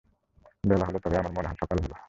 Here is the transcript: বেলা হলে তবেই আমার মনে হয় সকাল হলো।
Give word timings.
বেলা 0.63 0.85
হলে 0.85 0.99
তবেই 0.99 1.19
আমার 1.19 1.33
মনে 1.33 1.47
হয় 1.47 1.57
সকাল 1.59 1.77
হলো। 1.83 1.95